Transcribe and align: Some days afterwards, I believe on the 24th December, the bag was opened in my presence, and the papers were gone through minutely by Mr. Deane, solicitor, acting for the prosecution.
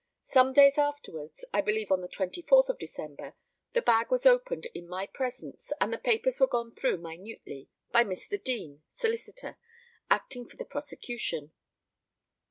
Some 0.25 0.53
days 0.53 0.79
afterwards, 0.79 1.45
I 1.53 1.61
believe 1.61 1.91
on 1.91 2.01
the 2.01 2.07
24th 2.07 2.75
December, 2.79 3.35
the 3.73 3.83
bag 3.83 4.09
was 4.09 4.25
opened 4.25 4.65
in 4.73 4.87
my 4.87 5.05
presence, 5.05 5.71
and 5.79 5.93
the 5.93 5.99
papers 5.99 6.39
were 6.39 6.47
gone 6.47 6.73
through 6.73 6.97
minutely 6.97 7.69
by 7.91 8.03
Mr. 8.03 8.43
Deane, 8.43 8.81
solicitor, 8.95 9.59
acting 10.09 10.47
for 10.47 10.57
the 10.57 10.65
prosecution. 10.65 11.51